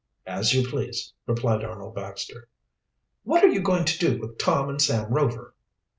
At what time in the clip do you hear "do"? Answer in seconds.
3.99-4.17